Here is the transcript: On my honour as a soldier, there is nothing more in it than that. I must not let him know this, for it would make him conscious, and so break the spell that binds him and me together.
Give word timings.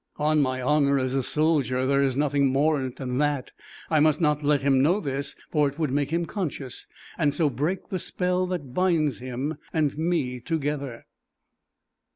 On 0.17 0.41
my 0.41 0.63
honour 0.63 0.97
as 0.97 1.13
a 1.13 1.21
soldier, 1.21 1.85
there 1.85 2.01
is 2.01 2.17
nothing 2.17 2.47
more 2.47 2.79
in 2.79 2.87
it 2.87 2.95
than 2.95 3.19
that. 3.19 3.51
I 3.87 3.99
must 3.99 4.19
not 4.19 4.41
let 4.41 4.63
him 4.63 4.81
know 4.81 4.99
this, 4.99 5.35
for 5.51 5.69
it 5.69 5.77
would 5.77 5.91
make 5.91 6.09
him 6.09 6.25
conscious, 6.25 6.87
and 7.19 7.35
so 7.35 7.51
break 7.51 7.89
the 7.89 7.99
spell 7.99 8.47
that 8.47 8.73
binds 8.73 9.19
him 9.19 9.59
and 9.71 9.95
me 9.99 10.39
together. 10.39 11.05